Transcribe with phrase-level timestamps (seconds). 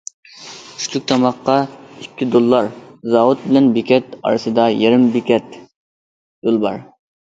[0.75, 1.57] چۈشلۈك تاماققا
[2.05, 2.69] ئىككى دوللار،
[3.17, 6.81] زاۋۇت بىلەن بېكەت ئارىسىدا يېرىم بېكەت يول بار.